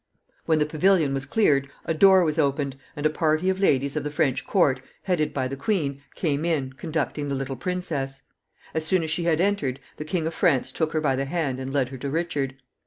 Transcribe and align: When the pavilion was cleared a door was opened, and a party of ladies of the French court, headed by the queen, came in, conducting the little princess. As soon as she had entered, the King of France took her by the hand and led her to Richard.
When 0.47 0.57
the 0.57 0.65
pavilion 0.65 1.13
was 1.13 1.27
cleared 1.27 1.69
a 1.85 1.93
door 1.93 2.23
was 2.25 2.39
opened, 2.39 2.75
and 2.95 3.05
a 3.05 3.09
party 3.11 3.51
of 3.51 3.59
ladies 3.59 3.95
of 3.95 4.03
the 4.03 4.09
French 4.09 4.47
court, 4.47 4.81
headed 5.03 5.31
by 5.31 5.47
the 5.47 5.55
queen, 5.55 6.01
came 6.15 6.43
in, 6.43 6.73
conducting 6.73 7.27
the 7.29 7.35
little 7.35 7.55
princess. 7.55 8.23
As 8.73 8.83
soon 8.83 9.03
as 9.03 9.11
she 9.11 9.25
had 9.25 9.39
entered, 9.39 9.79
the 9.97 10.03
King 10.03 10.25
of 10.25 10.33
France 10.33 10.71
took 10.71 10.93
her 10.93 11.01
by 11.01 11.15
the 11.15 11.25
hand 11.25 11.59
and 11.59 11.71
led 11.71 11.89
her 11.89 11.99
to 11.99 12.09
Richard. 12.09 12.55